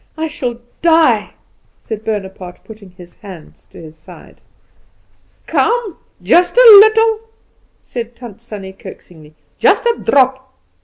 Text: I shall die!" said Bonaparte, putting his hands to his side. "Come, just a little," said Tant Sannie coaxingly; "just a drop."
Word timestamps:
I 0.17 0.27
shall 0.29 0.57
die!" 0.81 1.31
said 1.79 2.03
Bonaparte, 2.03 2.63
putting 2.63 2.89
his 2.89 3.15
hands 3.17 3.67
to 3.69 3.79
his 3.79 3.95
side. 3.95 4.41
"Come, 5.45 5.95
just 6.23 6.57
a 6.57 6.79
little," 6.81 7.19
said 7.83 8.15
Tant 8.15 8.41
Sannie 8.41 8.73
coaxingly; 8.73 9.35
"just 9.59 9.85
a 9.85 10.01
drop." 10.03 10.53